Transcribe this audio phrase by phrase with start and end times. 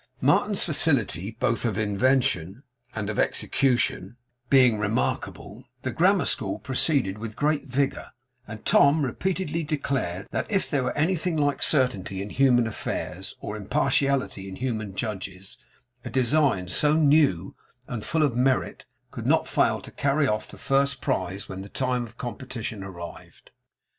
[0.19, 2.63] Martin's facility, both of invention
[2.95, 4.17] and execution,
[4.49, 8.09] being remarkable, the grammar school proceeded with great vigour;
[8.47, 13.55] and Tom repeatedly declared, that if there were anything like certainty in human affairs, or
[13.55, 15.59] impartiality in human judges,
[16.03, 17.53] a design so new
[17.87, 21.69] and full of merit could not fail to carry off the first prize when the
[21.69, 23.51] time of competition arrived.